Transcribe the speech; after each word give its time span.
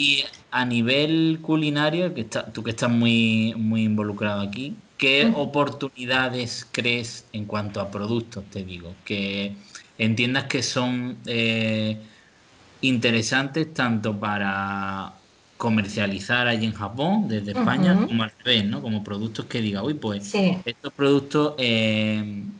Y 0.00 0.24
a 0.50 0.64
nivel 0.64 1.40
culinario, 1.42 2.14
que 2.14 2.22
está, 2.22 2.50
tú 2.52 2.62
que 2.62 2.70
estás 2.70 2.90
muy, 2.90 3.52
muy 3.56 3.82
involucrado 3.82 4.40
aquí, 4.40 4.82
¿qué 4.96 5.30
oportunidades 5.34 6.66
crees 6.72 7.28
en 7.32 7.44
cuanto 7.44 7.80
a 7.82 7.90
productos, 7.90 8.48
te 8.48 8.64
digo? 8.64 8.96
Que 9.04 9.56
entiendas 9.98 10.44
que 10.44 10.62
son 10.62 11.18
eh, 11.26 12.00
interesantes 12.80 13.74
tanto 13.74 14.18
para 14.18 15.20
comercializar 15.58 16.48
allí 16.48 16.64
en 16.66 16.72
Japón, 16.72 17.28
desde 17.28 17.52
España, 17.52 18.00
como 18.00 18.22
al 18.22 18.32
revés, 18.42 18.64
¿no? 18.64 18.80
Como 18.80 19.04
productos 19.04 19.44
que 19.46 19.60
diga, 19.60 19.82
uy, 19.82 19.94
pues 19.94 20.24
estos 20.64 20.92
productos 20.94 21.54
eh, 21.58 22.22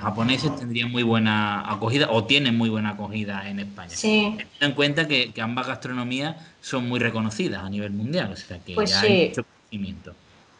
japoneses 0.00 0.54
tendrían 0.56 0.90
muy 0.90 1.02
buena 1.02 1.70
acogida 1.70 2.10
o 2.10 2.24
tienen 2.24 2.56
muy 2.56 2.68
buena 2.68 2.90
acogida 2.90 3.48
en 3.48 3.60
España. 3.60 3.90
Sí. 3.90 4.34
Teniendo 4.36 4.66
en 4.66 4.72
cuenta 4.72 5.08
que, 5.08 5.32
ambas 5.40 5.66
gastronomías 5.66 6.36
son 6.60 6.88
muy 6.88 6.98
reconocidas 6.98 7.62
a 7.62 7.70
nivel 7.70 7.92
mundial, 7.92 8.32
o 8.32 8.36
sea 8.36 8.58
que 8.58 8.74
pues 8.74 8.90
ya 8.90 9.00
hay 9.02 9.28
mucho 9.28 9.44
conocimiento. 9.44 10.14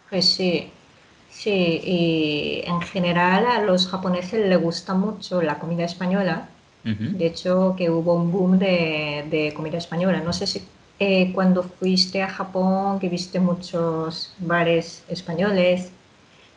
Pues 0.08 0.24
sí, 0.26 0.70
sí, 1.30 1.80
y 1.84 2.62
en 2.64 2.80
general 2.82 3.46
a 3.46 3.62
los 3.62 3.86
japoneses 3.86 4.46
les 4.46 4.60
gusta 4.60 4.94
mucho 4.94 5.42
la 5.42 5.58
comida 5.58 5.84
española. 5.84 6.48
De 6.82 7.26
hecho, 7.26 7.74
que 7.76 7.90
hubo 7.90 8.14
un 8.14 8.32
boom 8.32 8.58
de, 8.58 9.26
de 9.30 9.52
comida 9.52 9.76
española. 9.76 10.22
No 10.24 10.32
sé 10.32 10.46
si 10.46 10.62
eh, 11.02 11.32
cuando 11.32 11.62
fuiste 11.62 12.22
a 12.22 12.28
Japón, 12.28 13.00
que 13.00 13.08
viste 13.08 13.40
muchos 13.40 14.34
bares 14.38 15.02
españoles. 15.08 15.90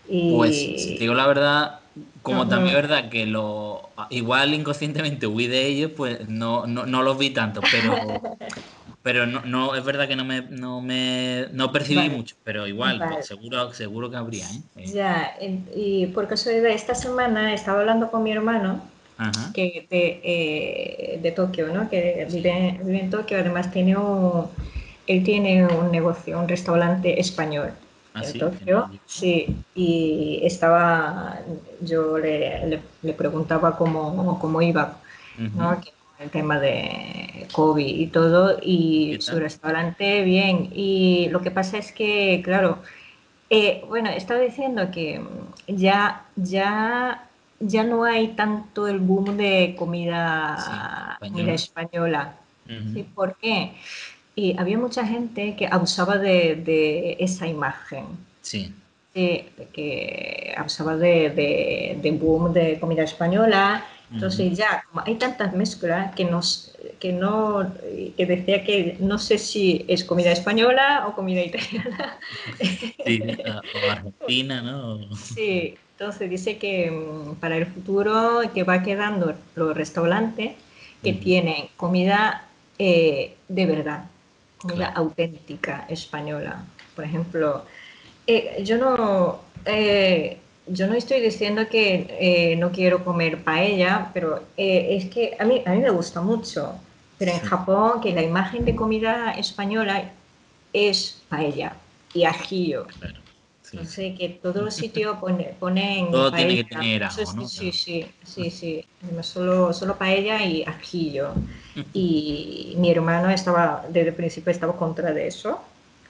Y... 0.10 0.36
Pues, 0.36 0.58
si 0.58 0.96
te 0.96 1.00
digo 1.00 1.14
la 1.14 1.28
verdad, 1.28 1.80
como 2.22 2.48
también 2.48 2.76
es 2.76 2.82
verdad 2.82 3.10
que 3.10 3.26
lo 3.26 3.90
igual 4.10 4.54
inconscientemente 4.54 5.28
huí 5.28 5.48
de 5.48 5.66
ellos, 5.68 5.92
pues 5.96 6.28
no, 6.28 6.66
no, 6.66 6.86
no 6.86 7.04
los 7.04 7.18
vi 7.18 7.30
tanto, 7.30 7.62
pero 7.72 7.96
pero 9.04 9.28
no, 9.28 9.42
no, 9.46 9.76
es 9.76 9.84
verdad 9.84 10.08
que 10.08 10.16
no 10.16 10.24
me, 10.24 10.42
no 10.42 10.82
me 10.82 11.48
no 11.52 11.72
percibí 11.72 12.10
mucho, 12.10 12.36
pero 12.44 12.66
igual, 12.68 13.04
pues, 13.12 13.28
seguro, 13.28 13.74
seguro 13.74 14.10
que 14.10 14.16
habría, 14.16 14.46
¿eh? 14.46 14.62
¿eh? 14.78 14.86
Ya, 14.86 15.38
y 15.76 16.08
por 16.08 16.28
casualidad 16.28 16.72
esta 16.72 16.96
semana 16.96 17.54
estaba 17.54 17.82
hablando 17.82 18.10
con 18.10 18.24
mi 18.24 18.32
hermano 18.32 18.82
que 19.54 19.88
de, 19.90 20.22
eh, 20.24 21.20
de, 21.22 21.32
Tokio, 21.32 21.68
¿no? 21.74 21.90
que 21.90 22.28
vive, 22.32 22.80
vive, 22.84 23.00
en 23.00 23.10
Tokio, 23.10 23.38
además 23.38 23.72
tiene 23.72 23.96
un, 23.96 24.48
él 25.06 25.24
tiene 25.24 25.66
un 25.66 25.92
negocio, 25.92 26.40
un 26.40 26.48
restaurante 26.48 27.20
español 27.20 27.74
¿Ah, 28.14 28.22
en 28.24 28.40
Tokio, 28.40 28.90
sí, 29.06 29.56
y 29.74 30.40
estaba, 30.44 31.40
yo 31.82 32.18
le, 32.20 32.80
le, 33.02 33.14
preguntaba 33.14 33.76
cómo, 33.76 34.38
cómo 34.40 34.62
iba, 34.62 34.98
¿no? 35.56 35.82
el 36.20 36.30
tema 36.30 36.60
de 36.60 37.48
COVID 37.52 37.86
y 37.86 38.08
todo, 38.08 38.60
y 38.62 39.18
su 39.20 39.40
restaurante 39.40 40.24
bien, 40.24 40.70
y 40.72 41.30
lo 41.30 41.42
que 41.42 41.52
pasa 41.52 41.78
es 41.78 41.92
que, 41.92 42.42
claro, 42.44 42.78
eh, 43.50 43.84
bueno, 43.88 44.10
estaba 44.10 44.40
diciendo 44.40 44.92
que 44.92 45.20
ya, 45.68 46.26
ya 46.36 47.30
ya 47.66 47.84
no 47.84 48.04
hay 48.04 48.30
tanto 48.30 48.88
el 48.88 49.00
boom 49.00 49.38
de 49.38 49.76
comida, 49.78 51.18
española. 51.48 52.36
¿Por 53.16 53.36
qué? 53.38 53.74
Y 54.36 54.58
había 54.58 54.78
mucha 54.78 55.06
gente 55.06 55.56
que 55.56 55.68
abusaba 55.68 56.18
de, 56.18 57.16
esa 57.20 57.48
imagen. 57.48 58.06
Sí. 58.42 58.74
que 59.14 60.54
abusaba 60.58 60.98
de, 60.98 61.30
de, 62.02 62.12
boom 62.12 62.54
de 62.54 62.80
comida 62.80 63.04
española. 63.04 63.86
Entonces 64.12 64.56
ya, 64.56 64.84
como 64.90 65.04
hay 65.06 65.16
tantas 65.16 65.54
mezclas 65.54 66.14
que, 66.14 66.26
nos, 66.26 66.76
que, 67.00 67.12
no, 67.12 67.74
que 68.16 68.26
decía 68.26 68.64
que 68.64 68.98
no 69.00 69.18
sé 69.18 69.40
si 69.40 69.86
es 69.88 70.04
comida 70.04 70.32
española 70.32 71.06
o 71.08 71.16
comida 71.16 71.42
italiana. 71.42 72.18
Sí, 73.06 73.22
o 73.22 73.92
argentina, 73.92 74.62
¿no? 74.62 75.16
Sí, 75.16 75.76
entonces 75.98 76.30
dice 76.30 76.58
que 76.58 76.90
mm, 76.90 77.36
para 77.36 77.58
el 77.58 77.66
futuro 77.66 78.42
que 78.54 78.64
va 78.64 78.82
quedando 78.84 79.36
los 79.56 79.76
restaurantes 79.76 80.54
que 81.04 81.14
tienen 81.14 81.68
comida 81.76 82.48
eh, 82.80 83.36
de 83.48 83.66
verdad, 83.66 84.06
comida 84.64 84.88
auténtica 84.96 85.86
española. 85.90 86.64
Por 86.96 87.06
ejemplo, 87.06 87.66
eh, 88.26 88.64
yo 88.64 88.78
no 88.78 89.42
eh, 89.66 90.38
yo 90.68 90.88
no 90.88 90.94
estoy 90.94 91.20
diciendo 91.20 91.68
que 91.70 92.56
no 92.58 92.72
quiero 92.72 93.04
comer 93.04 93.44
paella, 93.44 94.10
pero 94.14 94.42
es 94.56 95.06
que 95.10 95.36
a 95.38 95.44
mí, 95.44 95.62
a 95.66 95.72
mí 95.72 95.80
me 95.80 95.90
gusta 95.90 96.22
mucho. 96.22 96.76
Pero 97.18 97.32
en 97.32 97.42
Japón, 97.42 98.00
que 98.02 98.14
la 98.14 98.24
imagen 98.24 98.64
de 98.64 98.74
comida 98.74 99.34
española 99.34 100.12
es 100.72 101.22
paella 101.30 101.74
y 102.14 102.24
ajillo. 102.24 102.88
No 103.74 103.86
sé, 103.86 104.14
que 104.16 104.30
todos 104.30 104.64
los 104.64 104.74
sitios 104.74 105.18
ponen 105.60 106.12
Todo 106.12 106.32
tiene 106.32 106.56
que 106.58 106.64
tener 106.64 107.10
sí, 107.10 107.48
Sí, 107.48 107.72
sí, 107.72 108.06
sí, 108.24 108.52
sí. 108.52 108.86
Solo, 109.22 109.74
solo 109.74 109.98
paella 109.98 110.44
y 110.44 110.64
ajillo. 110.64 111.34
Y 111.96 112.74
mi 112.78 112.92
hermano 112.92 113.30
estaba, 113.30 113.86
desde 113.88 114.10
el 114.10 114.16
principio 114.16 114.52
estaba 114.52 114.76
contra 114.76 115.12
de 115.12 115.28
eso 115.28 115.62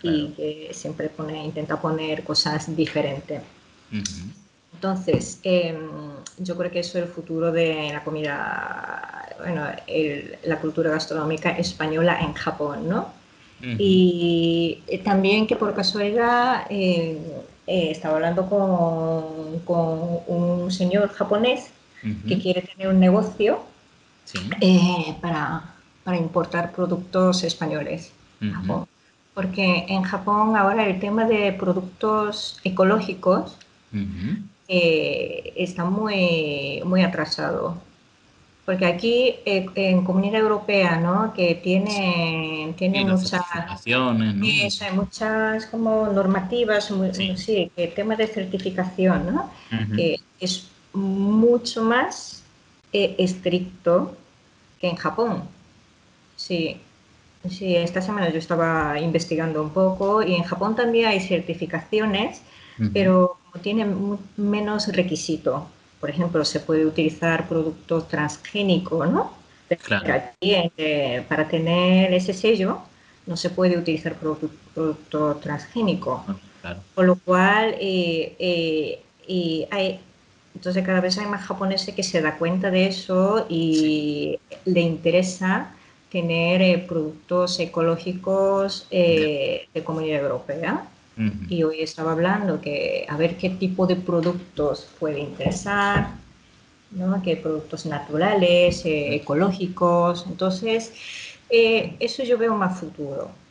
y 0.02 0.28
que 0.30 0.70
siempre 0.74 1.10
pone, 1.10 1.44
intenta 1.44 1.80
poner 1.80 2.24
cosas 2.24 2.74
diferentes. 2.76 3.42
Entonces, 4.74 5.40
em, 5.44 5.78
yo 6.40 6.58
creo 6.58 6.72
que 6.72 6.80
eso 6.80 6.98
es 6.98 7.06
el 7.06 7.10
futuro 7.10 7.52
de 7.52 7.90
la 7.94 8.04
comida, 8.04 9.30
bueno, 9.40 9.66
la 10.44 10.60
cultura 10.60 10.90
gastronómica 10.92 11.52
española 11.52 12.20
en 12.22 12.34
Japón, 12.34 12.90
¿no? 12.90 13.14
Y 13.78 14.80
eh, 14.88 15.00
también 15.00 15.48
que 15.48 15.56
por 15.56 15.74
casualidad 15.74 16.66
eh, 16.70 17.18
eh, 17.68 17.92
estaba 17.92 18.16
hablando 18.16 18.50
con, 18.50 19.60
con, 19.60 20.20
un 20.28 20.72
señor 20.72 21.10
japonés 21.10 21.72
que 22.28 22.38
quiere 22.38 22.62
tener 22.62 22.90
un 22.90 23.00
negocio 23.00 23.64
eh, 24.60 25.16
para, 25.22 25.74
para, 26.04 26.18
importar 26.18 26.74
productos 26.74 27.44
españoles 27.46 28.12
Japón. 28.52 28.86
Porque 29.34 29.86
en 29.88 30.04
Japón 30.04 30.58
ahora 30.58 30.86
el 30.86 31.00
tema 31.00 31.26
de 31.26 31.54
productos 31.54 32.60
ecológicos 32.64 33.58
eh, 34.68 35.54
está 35.56 35.86
muy, 35.86 36.82
muy 36.86 37.02
atrasado. 37.02 37.78
Porque 38.66 38.86
aquí 38.86 39.36
eh, 39.46 39.66
en 39.76 40.06
Comunidad 40.06 40.40
Europea, 40.40 40.98
¿no? 40.98 41.34
Que 41.34 41.56
tiene, 41.56 42.74
tiene 42.78 43.04
muchas, 43.04 43.42
hay 44.82 44.96
muchas 44.96 45.66
como 45.66 46.08
normativas, 46.08 46.90
sí. 47.36 47.72
que 47.76 47.84
el 47.84 47.94
tema 47.94 48.16
de 48.16 48.28
certificación, 48.28 49.34
¿no? 49.34 49.52
es 50.40 50.70
mucho 50.94 51.84
más 51.84 52.44
eh, 52.94 53.16
estricto 53.18 54.16
que 54.80 54.88
en 54.88 54.96
Japón. 54.96 55.44
Sí, 56.38 56.78
sí, 57.50 57.76
esta 57.76 58.02
semana 58.02 58.30
yo 58.30 58.40
estaba 58.40 58.98
investigando 59.00 59.62
un 59.62 59.72
poco 59.72 60.24
y 60.24 60.36
en 60.36 60.44
Japón 60.44 60.76
también 60.76 61.08
hay 61.08 61.20
certificaciones, 61.20 62.42
pero 62.94 63.38
tienen 63.62 64.18
menos 64.38 64.88
requisito 64.88 65.68
por 66.04 66.10
ejemplo, 66.10 66.44
se 66.44 66.60
puede 66.60 66.86
utilizar 66.86 67.48
productos 67.48 68.10
transgénicos, 68.10 69.10
¿no? 69.10 69.32
Eh, 70.42 71.24
para 71.30 71.48
tener 71.48 72.14
ese 72.14 72.34
sello 72.34 72.82
no 73.26 73.38
se 73.38 73.50
puede 73.50 73.78
utilizar 73.78 74.16
producto, 74.16 75.36
transgénico. 75.42 76.26
Ah, 76.62 76.76
Con 76.94 77.08
lo 77.08 77.16
cual, 77.16 77.78
eh, 77.80 78.36
eh, 79.30 79.68
hay, 79.72 80.02
entonces 80.54 80.86
cada 80.86 81.00
vez 81.00 81.18
hay 81.20 81.26
más 81.28 81.46
japoneses 81.46 81.96
que 81.96 82.04
se 82.04 82.22
da 82.22 82.38
cuenta 82.38 82.70
de 82.70 82.88
eso 82.88 83.46
y 83.48 84.38
le 84.66 84.82
interesa 84.82 85.72
tener 86.12 86.86
productos 86.86 87.62
ecológicos 87.62 88.90
de 88.90 89.70
comunidad 89.86 90.24
europea. 90.24 90.86
Y 91.48 91.64
hoy 91.64 91.82
estaba 91.82 92.14
hablando 92.14 92.60
que 92.60 93.06
a 93.08 93.18
ver 93.18 93.38
qué 93.38 93.52
tipo 93.52 93.86
de 93.86 93.96
productos 93.96 94.88
puede 95.00 95.20
interesar, 95.20 96.10
¿no? 96.92 97.22
qué 97.22 97.38
productos 97.38 97.86
naturales, 97.86 98.86
eh, 98.86 99.16
ecológicos. 99.16 100.26
Entonces, 100.28 100.94
eh, 101.50 101.96
eso 102.00 102.24
yo 102.24 102.38
veo 102.38 102.56
más 102.56 102.80
futuro. 102.80 103.43